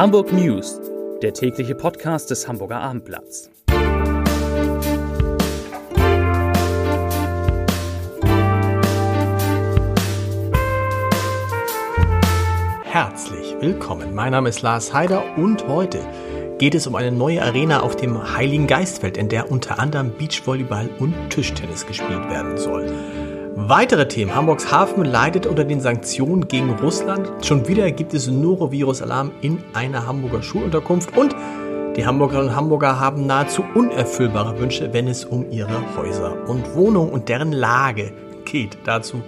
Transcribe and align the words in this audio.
Hamburg 0.00 0.32
News, 0.32 0.80
der 1.20 1.34
tägliche 1.34 1.74
Podcast 1.74 2.30
des 2.30 2.48
Hamburger 2.48 2.80
Abendblatts. 2.80 3.50
Herzlich 12.82 13.54
willkommen. 13.60 14.14
Mein 14.14 14.32
Name 14.32 14.48
ist 14.48 14.62
Lars 14.62 14.94
Heider 14.94 15.36
und 15.36 15.68
heute 15.68 16.00
geht 16.56 16.74
es 16.74 16.86
um 16.86 16.94
eine 16.94 17.12
neue 17.12 17.42
Arena 17.42 17.80
auf 17.80 17.94
dem 17.94 18.34
Heiligen 18.34 18.66
Geistfeld, 18.66 19.18
in 19.18 19.28
der 19.28 19.50
unter 19.50 19.78
anderem 19.78 20.12
Beachvolleyball 20.16 20.88
und 20.98 21.14
Tischtennis 21.28 21.86
gespielt 21.86 22.26
werden 22.30 22.56
soll. 22.56 22.90
Weitere 23.56 24.06
Themen. 24.06 24.34
Hamburgs 24.34 24.70
Hafen 24.70 25.04
leidet 25.04 25.46
unter 25.46 25.64
den 25.64 25.80
Sanktionen 25.80 26.46
gegen 26.46 26.70
Russland. 26.70 27.30
Schon 27.44 27.66
wieder 27.66 27.90
gibt 27.90 28.14
es 28.14 28.28
Norovirus-Alarm 28.28 29.32
in 29.40 29.58
einer 29.74 30.06
Hamburger 30.06 30.42
Schulunterkunft. 30.42 31.16
Und 31.16 31.34
die 31.96 32.06
Hamburgerinnen 32.06 32.50
und 32.50 32.56
Hamburger 32.56 33.00
haben 33.00 33.26
nahezu 33.26 33.64
unerfüllbare 33.74 34.58
Wünsche, 34.60 34.92
wenn 34.92 35.08
es 35.08 35.24
um 35.24 35.50
ihre 35.50 35.82
Häuser 35.96 36.48
und 36.48 36.74
Wohnungen 36.74 37.10
und 37.10 37.28
deren 37.28 37.50
Lage 37.50 38.12
geht. 38.44 38.78
Dazu 38.84 39.22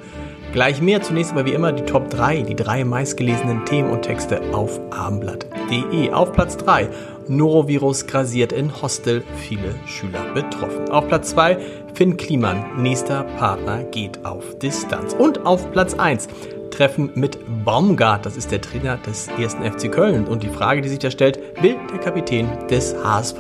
gleich 0.53 0.81
mehr. 0.81 1.03
Zunächst 1.03 1.33
aber 1.33 1.45
wie 1.45 1.53
immer 1.53 1.73
die 1.73 1.85
Top 1.85 2.09
3, 2.11 2.43
die 2.43 2.55
drei 2.55 2.85
meistgelesenen 2.85 3.65
Themen 3.65 3.91
und 3.91 4.03
Texte 4.03 4.41
auf 4.53 4.81
abendblatt.de. 4.91 6.13
Auf 6.13 6.33
Platz 6.33 6.57
3 6.59 6.89
Norovirus 7.29 8.07
grasiert 8.07 8.53
in 8.53 8.71
Hostel, 8.83 9.23
viele 9.37 9.75
Schüler 9.87 10.25
betroffen. 10.35 10.91
Auf 10.91 11.09
Platz 11.09 11.31
2 11.31 11.59
Finn 11.95 12.17
Kliman, 12.17 12.83
nächster 12.83 13.25
Partner 13.39 13.85
geht 13.85 14.25
auf 14.25 14.59
Distanz. 14.59 15.15
Und 15.15 15.45
auf 15.47 15.71
Platz 15.73 15.95
1 15.95 16.29
Treffen 16.71 17.11
mit 17.15 17.39
Baumgart, 17.65 18.27
das 18.27 18.37
ist 18.37 18.51
der 18.51 18.61
Trainer 18.61 18.97
des 18.97 19.29
ersten 19.39 19.63
FC 19.63 19.93
Köln. 19.93 20.27
Und 20.27 20.43
die 20.43 20.49
Frage, 20.49 20.81
die 20.81 20.89
sich 20.89 20.99
da 20.99 21.11
stellt, 21.11 21.39
will 21.61 21.77
der 21.93 21.99
Kapitän 21.99 22.49
des 22.69 22.95
HSV 23.05 23.39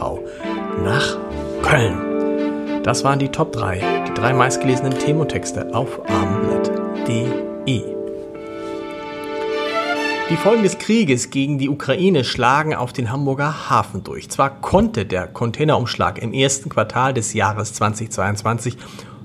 nach 0.84 1.19
Köln? 1.62 2.83
Das 2.83 3.05
waren 3.05 3.19
die 3.19 3.28
Top 3.28 3.53
3, 3.53 4.05
die 4.08 4.14
drei 4.14 4.33
meistgelesenen 4.33 4.98
Themotexte 4.98 5.75
auf 5.75 6.00
abendblatt.de. 6.08 8.02
Die 10.33 10.38
Folgen 10.38 10.62
des 10.62 10.78
Krieges 10.78 11.28
gegen 11.28 11.58
die 11.58 11.69
Ukraine 11.69 12.25
schlagen 12.25 12.75
auf 12.75 12.94
den 12.94 13.12
Hamburger 13.12 13.69
Hafen 13.69 14.02
durch. 14.02 14.30
Zwar 14.30 14.48
konnte 14.62 15.05
der 15.05 15.27
Containerumschlag 15.27 16.22
im 16.22 16.33
ersten 16.33 16.70
Quartal 16.70 17.12
des 17.12 17.34
Jahres 17.34 17.75
2022 17.75 18.78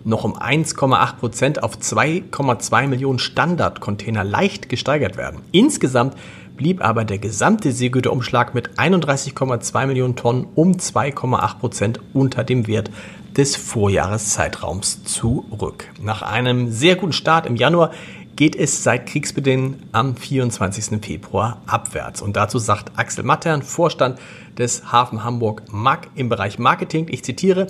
noch 0.04 0.26
um 0.26 0.38
1,8 0.38 1.16
Prozent 1.16 1.64
auf 1.64 1.78
2,2 1.78 2.88
Millionen 2.88 3.20
Standardcontainer 3.20 4.26
leicht 4.26 4.68
gesteigert 4.68 5.16
werden. 5.16 5.44
Insgesamt 5.54 6.18
blieb 6.58 6.84
aber 6.84 7.06
der 7.06 7.20
gesamte 7.20 7.72
Seegüterumschlag 7.72 8.54
mit 8.54 8.72
31,2 8.78 9.86
Millionen 9.86 10.18
Tonnen 10.18 10.46
um 10.56 10.74
2,8 10.74 11.60
Prozent 11.60 12.02
unter 12.12 12.44
dem 12.44 12.68
Wert 12.68 12.92
des 13.38 13.56
Vorjahreszeitraums 13.56 15.06
zurück. 15.06 15.86
Nach 16.02 16.22
einem 16.22 16.70
sehr 16.70 16.98
guten 16.98 17.14
Start 17.14 17.46
im 17.46 17.56
Januar 17.56 17.92
geht 18.38 18.56
es 18.56 18.84
seit 18.84 19.08
Kriegsbeginn 19.08 19.78
am 19.92 20.16
24. 20.16 21.04
Februar 21.04 21.62
abwärts. 21.66 22.22
Und 22.22 22.38
dazu 22.38 22.60
sagt 22.60 22.98
Axel 22.98 23.26
Mattern, 23.26 23.64
Vorstand 23.64 24.20
des 24.58 24.92
Hafen 24.92 25.24
Hamburg 25.24 25.64
MAG 25.74 26.08
im 26.16 26.30
Bereich 26.30 26.60
Marketing, 26.60 27.08
ich 27.10 27.24
zitiere, 27.24 27.68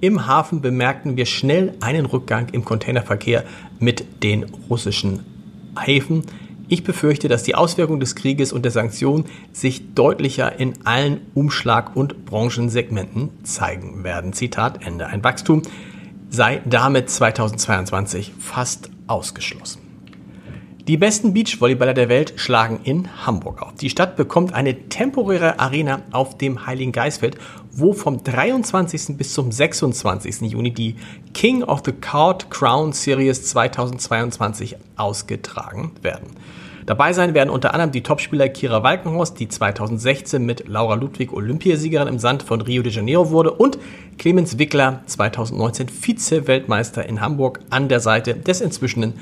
im 0.00 0.26
Hafen 0.26 0.60
bemerkten 0.60 1.16
wir 1.16 1.26
schnell 1.26 1.74
einen 1.80 2.06
Rückgang 2.06 2.48
im 2.52 2.64
Containerverkehr 2.64 3.44
mit 3.78 4.22
den 4.22 4.44
russischen 4.68 5.20
Häfen. 5.78 6.24
Ich 6.68 6.82
befürchte, 6.82 7.28
dass 7.28 7.44
die 7.44 7.54
Auswirkungen 7.54 8.00
des 8.00 8.14
Krieges 8.14 8.52
und 8.52 8.64
der 8.64 8.72
Sanktionen 8.72 9.26
sich 9.52 9.94
deutlicher 9.94 10.58
in 10.58 10.74
allen 10.84 11.20
Umschlag- 11.34 11.94
und 11.94 12.24
Branchensegmenten 12.24 13.44
zeigen 13.44 14.02
werden. 14.02 14.32
Zitat 14.32 14.84
Ende. 14.84 15.06
Ein 15.06 15.22
Wachstum 15.22 15.62
sei 16.28 16.60
damit 16.64 17.08
2022 17.10 18.32
fast 18.38 18.90
ausgeschlossen. 19.06 19.85
Die 20.88 20.96
besten 20.96 21.32
Beachvolleyballer 21.32 21.94
der 21.94 22.08
Welt 22.08 22.34
schlagen 22.36 22.78
in 22.84 23.08
Hamburg 23.26 23.60
auf. 23.60 23.74
Die 23.74 23.90
Stadt 23.90 24.14
bekommt 24.14 24.54
eine 24.54 24.88
temporäre 24.88 25.58
Arena 25.58 26.02
auf 26.12 26.38
dem 26.38 26.64
Heiligen 26.64 26.92
Geistfeld, 26.92 27.36
wo 27.72 27.92
vom 27.92 28.22
23. 28.22 29.16
bis 29.16 29.34
zum 29.34 29.50
26. 29.50 30.42
Juni 30.42 30.72
die 30.72 30.94
King 31.34 31.64
of 31.64 31.82
the 31.84 31.90
Card 31.90 32.52
Crown 32.52 32.92
Series 32.92 33.46
2022 33.46 34.76
ausgetragen 34.94 35.90
werden. 36.02 36.28
Dabei 36.86 37.12
sein 37.12 37.34
werden 37.34 37.50
unter 37.50 37.74
anderem 37.74 37.90
die 37.90 38.04
Topspieler 38.04 38.48
Kira 38.48 38.84
Walkenhorst, 38.84 39.40
die 39.40 39.48
2016 39.48 40.46
mit 40.46 40.68
Laura 40.68 40.94
Ludwig 40.94 41.32
Olympiasiegerin 41.32 42.06
im 42.06 42.20
Sand 42.20 42.44
von 42.44 42.60
Rio 42.60 42.84
de 42.84 42.92
Janeiro 42.92 43.30
wurde, 43.30 43.50
und 43.50 43.76
Clemens 44.18 44.56
Wickler, 44.60 45.00
2019 45.06 45.88
Vize-Weltmeister 45.88 47.04
in 47.08 47.20
Hamburg, 47.20 47.58
an 47.70 47.88
der 47.88 47.98
Seite 47.98 48.34
des 48.34 48.60
inzwischen 48.60 49.14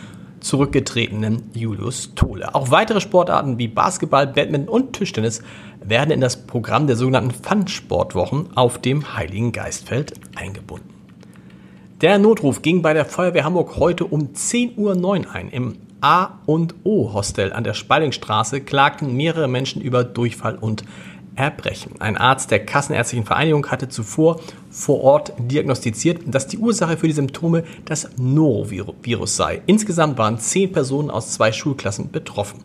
zurückgetretenen 0.45 1.51
Julius 1.55 2.15
Tole. 2.15 2.55
Auch 2.55 2.71
weitere 2.71 3.01
Sportarten 3.01 3.59
wie 3.59 3.67
Basketball, 3.67 4.27
Badminton 4.27 4.69
und 4.69 4.93
Tischtennis 4.93 5.43
werden 5.83 6.11
in 6.11 6.21
das 6.21 6.47
Programm 6.47 6.87
der 6.87 6.97
sogenannten 6.97 7.31
Fun-Sportwochen 7.31 8.55
auf 8.55 8.79
dem 8.79 9.17
Heiligen 9.17 9.53
Geistfeld 9.53 10.13
eingebunden. 10.37 10.91
Der 12.03 12.19
Notruf 12.19 12.61
ging 12.61 12.83
bei 12.83 12.93
der 12.93 13.07
Feuerwehr 13.07 13.45
Hamburg 13.45 13.77
heute 13.77 14.05
um 14.05 14.35
10.09 14.35 14.77
Uhr 14.77 15.35
ein. 15.35 15.49
Im 15.49 15.77
A 16.03 16.41
und 16.45 16.75
O 16.85 17.15
Hostel 17.15 17.53
an 17.55 17.65
der 17.65 17.73
Spaldingstraße 17.73 18.61
klagten 18.61 19.17
mehrere 19.17 19.49
Menschen 19.49 19.81
über 19.81 20.05
Durchfall 20.05 20.57
und 20.57 20.85
Erbrechen. 21.37 21.93
Ein 22.01 22.17
Arzt 22.17 22.51
der 22.51 22.65
Kassenärztlichen 22.65 23.27
Vereinigung 23.27 23.67
hatte 23.67 23.89
zuvor 23.89 24.41
vor 24.71 25.01
Ort 25.03 25.33
diagnostiziert, 25.39 26.23
dass 26.27 26.47
die 26.47 26.59
Ursache 26.59 26.97
für 26.97 27.07
die 27.07 27.13
Symptome 27.13 27.65
das 27.85 28.11
Norovirus 28.17 29.37
sei. 29.37 29.63
Insgesamt 29.67 30.19
waren 30.19 30.39
zehn 30.39 30.73
Personen 30.73 31.11
aus 31.11 31.33
zwei 31.33 31.53
Schulklassen 31.53 32.11
betroffen. 32.11 32.61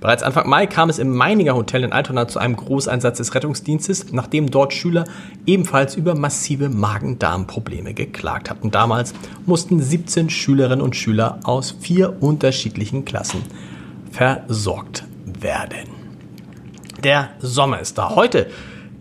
Bereits 0.00 0.22
Anfang 0.22 0.48
Mai 0.48 0.66
kam 0.66 0.88
es 0.88 0.98
im 0.98 1.14
Meininger 1.14 1.54
Hotel 1.54 1.84
in 1.84 1.92
Altona 1.92 2.26
zu 2.26 2.38
einem 2.38 2.56
Großeinsatz 2.56 3.18
des 3.18 3.34
Rettungsdienstes, 3.34 4.12
nachdem 4.12 4.50
dort 4.50 4.72
Schüler 4.72 5.04
ebenfalls 5.44 5.94
über 5.94 6.14
massive 6.14 6.70
Magen-Darm-Probleme 6.70 7.92
geklagt 7.92 8.48
hatten. 8.48 8.70
Damals 8.70 9.12
mussten 9.44 9.80
17 9.80 10.30
Schülerinnen 10.30 10.80
und 10.80 10.96
Schüler 10.96 11.40
aus 11.44 11.76
vier 11.80 12.22
unterschiedlichen 12.22 13.04
Klassen 13.04 13.42
versorgt 14.10 15.04
werden. 15.38 15.89
Der 17.04 17.30
Sommer 17.38 17.80
ist 17.80 17.96
da. 17.96 18.14
Heute 18.14 18.50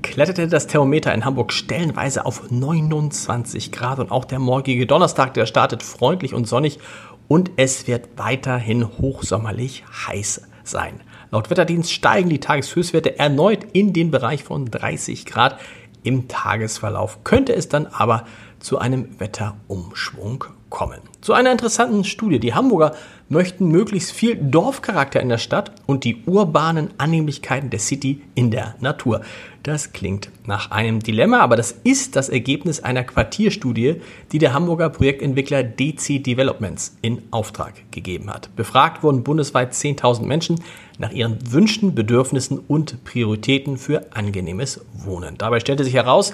kletterte 0.02 0.48
das 0.48 0.68
Thermometer 0.68 1.14
in 1.14 1.26
Hamburg 1.26 1.52
stellenweise 1.52 2.26
auf 2.26 2.50
29 2.50 3.74
Grad 3.74 4.00
und 4.00 4.10
auch 4.10 4.24
der 4.24 4.40
morgige 4.40 4.88
Donnerstag, 4.88 5.34
der 5.34 5.46
startet 5.46 5.84
freundlich 5.84 6.34
und 6.34 6.48
sonnig 6.48 6.80
und 7.28 7.52
es 7.58 7.88
wird 7.88 8.08
weiterhin 8.16 8.88
hochsommerlich 8.88 9.84
heiß 10.08 10.44
sein. 10.64 11.02
Laut 11.32 11.50
Wetterdienst 11.50 11.92
steigen 11.92 12.30
die 12.30 12.40
Tageshöchstwerte 12.40 13.20
erneut 13.20 13.66
in 13.74 13.92
den 13.92 14.12
Bereich 14.12 14.46
von 14.46 14.72
30 14.72 15.26
Grad. 15.26 15.60
Im 16.02 16.30
Tagesverlauf 16.30 17.26
könnte 17.26 17.54
es 17.54 17.68
dann 17.68 17.86
aber 17.86 18.24
zu 18.60 18.78
einem 18.78 19.20
Wetterumschwung 19.20 20.46
kommen. 20.70 21.02
Zu 21.22 21.34
einer 21.34 21.52
interessanten 21.52 22.06
Studie. 22.06 22.40
Die 22.40 22.54
Hamburger 22.54 22.96
möchten 23.28 23.68
möglichst 23.68 24.12
viel 24.12 24.36
Dorfcharakter 24.36 25.20
in 25.20 25.28
der 25.30 25.38
Stadt 25.38 25.72
und 25.86 26.06
die 26.06 26.24
urbanen 26.26 26.92
Annehmlichkeiten 26.98 27.70
der 27.70 27.80
City 27.80 28.22
in 28.36 28.52
der 28.52 28.76
Natur. 28.80 29.22
Das 29.62 29.92
klingt 29.92 30.30
nach 30.46 30.72
einem 30.72 31.02
Dilemma, 31.02 31.42
aber 31.42 31.58
das 31.58 31.76
ist 31.84 32.16
das 32.16 32.30
Ergebnis 32.30 32.80
einer 32.80 33.04
Quartierstudie, 33.04 33.98
die 34.32 34.38
der 34.40 34.54
Hamburger 34.54 34.90
Projektentwickler 34.90 35.64
DC 35.64 36.24
Developments 36.24 36.98
in 37.02 37.22
Auftrag 37.32 37.74
gegeben 37.92 38.30
hat. 38.34 38.56
Befragt 38.56 39.04
wurden 39.04 39.24
bundesweit 39.24 39.74
10.000 39.74 40.24
Menschen 40.24 40.64
nach 40.98 41.12
ihren 41.12 41.38
Wünschen, 41.52 41.94
Bedürfnissen 41.94 42.60
und 42.60 43.04
Prioritäten 43.04 43.78
für 43.78 44.08
angenehmes 44.16 44.82
Wohnen. 44.94 45.38
Dabei 45.38 45.60
stellte 45.60 45.84
sich 45.84 45.94
heraus, 45.94 46.34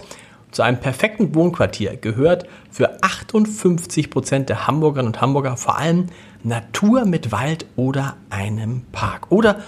zu 0.56 0.62
einem 0.62 0.80
perfekten 0.80 1.36
Wohnquartier 1.36 1.98
gehört 1.98 2.48
für 2.72 3.04
58 3.04 4.10
Prozent 4.10 4.48
der 4.48 4.68
Hamburgerinnen 4.68 5.12
und 5.12 5.20
Hamburger 5.20 5.58
vor 5.58 5.78
allem 5.78 6.08
Natur 6.44 7.04
mit 7.04 7.34
Wald 7.34 7.66
oder 7.76 8.16
einem 8.30 8.84
Park. 8.94 9.34
Oder 9.34 9.60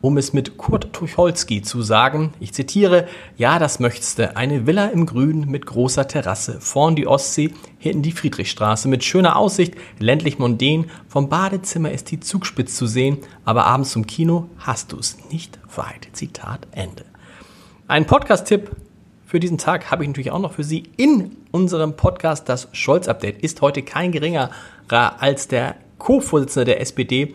um 0.00 0.16
es 0.16 0.32
mit 0.32 0.56
Kurt 0.56 0.92
Tucholsky 0.92 1.62
zu 1.62 1.82
sagen, 1.82 2.32
ich 2.40 2.52
zitiere, 2.52 3.06
ja, 3.36 3.60
das 3.60 3.78
möchteste, 3.78 4.36
eine 4.36 4.66
Villa 4.66 4.86
im 4.86 5.06
Grün 5.06 5.48
mit 5.48 5.64
großer 5.64 6.08
Terrasse, 6.08 6.60
vorn 6.60 6.96
die 6.96 7.06
Ostsee, 7.06 7.54
hinten 7.78 8.02
die 8.02 8.10
Friedrichstraße, 8.10 8.88
mit 8.88 9.04
schöner 9.04 9.36
Aussicht, 9.36 9.76
ländlich 10.00 10.40
mondän, 10.40 10.90
vom 11.06 11.28
Badezimmer 11.28 11.92
ist 11.92 12.10
die 12.10 12.18
Zugspitze 12.18 12.74
zu 12.74 12.88
sehen, 12.88 13.18
aber 13.44 13.66
abends 13.66 13.92
zum 13.92 14.08
Kino 14.08 14.48
hast 14.58 14.90
du 14.90 14.98
es 14.98 15.18
nicht 15.30 15.60
weit. 15.76 16.08
Zitat 16.14 16.66
Ende. 16.72 17.04
Ein 17.86 18.06
Podcast-Tipp 18.06 18.72
für 19.32 19.40
diesen 19.40 19.56
Tag 19.56 19.90
habe 19.90 20.04
ich 20.04 20.10
natürlich 20.10 20.30
auch 20.30 20.38
noch 20.40 20.52
für 20.52 20.62
Sie 20.62 20.82
in 20.98 21.38
unserem 21.52 21.96
Podcast. 21.96 22.50
Das 22.50 22.68
Scholz-Update 22.72 23.42
ist 23.42 23.62
heute 23.62 23.80
kein 23.80 24.12
geringerer 24.12 24.50
als 24.90 25.48
der 25.48 25.76
Co-Vorsitzende 25.96 26.66
der 26.66 26.82
SPD, 26.82 27.32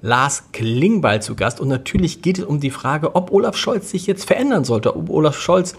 Lars 0.00 0.44
Klingbeil 0.52 1.20
zu 1.20 1.36
Gast 1.36 1.60
und 1.60 1.68
natürlich 1.68 2.22
geht 2.22 2.38
es 2.38 2.44
um 2.46 2.58
die 2.58 2.70
Frage, 2.70 3.14
ob 3.14 3.32
Olaf 3.32 3.54
Scholz 3.54 3.90
sich 3.90 4.06
jetzt 4.06 4.24
verändern 4.24 4.64
sollte, 4.64 4.96
ob 4.96 5.10
Olaf 5.10 5.38
Scholz 5.38 5.74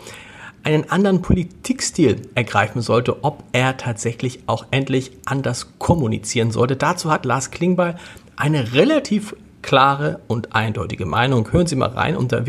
einen 0.61 0.91
anderen 0.91 1.23
Politikstil 1.23 2.21
ergreifen 2.35 2.83
sollte, 2.83 3.23
ob 3.23 3.43
er 3.51 3.77
tatsächlich 3.77 4.41
auch 4.45 4.67
endlich 4.69 5.09
anders 5.25 5.73
kommunizieren 5.79 6.51
sollte. 6.51 6.75
Dazu 6.75 7.09
hat 7.09 7.25
Lars 7.25 7.49
Klingbeil 7.49 7.95
eine 8.35 8.73
relativ 8.73 9.35
klare 9.63 10.19
und 10.27 10.55
eindeutige 10.55 11.07
Meinung. 11.07 11.51
Hören 11.51 11.65
Sie 11.65 11.75
mal 11.75 11.89
rein 11.89 12.15
unter 12.15 12.45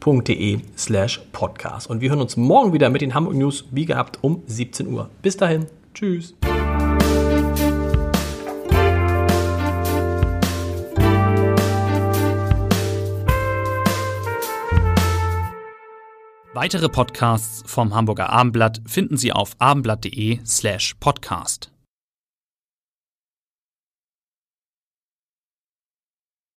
www.abendblatt.de 0.00 0.60
slash 0.76 1.20
podcast. 1.32 1.88
Und 1.88 2.00
wir 2.00 2.10
hören 2.10 2.20
uns 2.20 2.36
morgen 2.36 2.72
wieder 2.72 2.90
mit 2.90 3.02
den 3.02 3.14
Hamburg 3.14 3.34
News, 3.34 3.64
wie 3.70 3.84
gehabt, 3.84 4.18
um 4.22 4.42
17 4.46 4.86
Uhr. 4.88 5.10
Bis 5.22 5.36
dahin. 5.36 5.66
Tschüss. 5.94 6.34
Weitere 16.54 16.88
Podcasts 16.88 17.62
vom 17.66 17.94
Hamburger 17.94 18.30
Abendblatt 18.30 18.82
finden 18.84 19.16
Sie 19.16 19.32
auf 19.32 19.52
abendblatt.de 19.60 20.40
slash 20.44 20.94
podcast. 20.98 21.70